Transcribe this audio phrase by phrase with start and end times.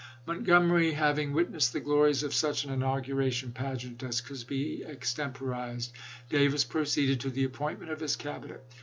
[0.25, 5.91] Montgomery having witnessed the glories of such an inauguration pageant as could be extemporized,
[6.27, 8.63] Davis proceeded to the appointment of his Cabinet.